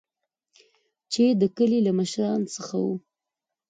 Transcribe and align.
چې 1.11 1.23
د 1.41 1.43
کلي 1.57 1.79
له 1.87 1.91
مشران 1.99 2.39
څخه 2.55 2.75
وو. 2.83 2.95